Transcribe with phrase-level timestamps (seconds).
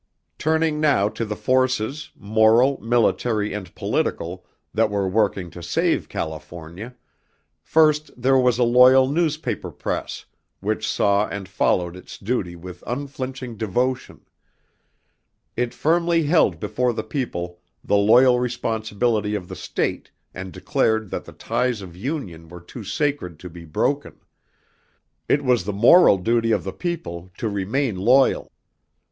[0.39, 4.43] Turning now to the forces, moral, military, and political,
[4.73, 6.95] that were working to save California
[7.61, 10.25] first there was a loyal newspaper press,
[10.59, 14.21] which saw and followed its duty with unflinching devotion.
[15.55, 21.25] It firmly held before the people the loyal responsibility of the state and declared that
[21.25, 24.19] the ties of union were too sacred to be broken.
[25.29, 28.51] It was the moral duty of the people to remain loyal.